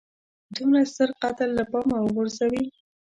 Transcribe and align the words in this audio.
دومره 0.55 0.79
ستر 0.91 1.09
قتل 1.21 1.49
له 1.57 1.63
پامه 1.71 1.97
وغورځوي. 2.01 2.65